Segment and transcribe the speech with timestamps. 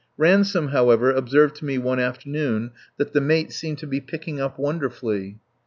[0.17, 4.57] Ransome, however, observed to me one afternoon that the mate "seemed to be picking up
[4.57, 5.37] wonderfully."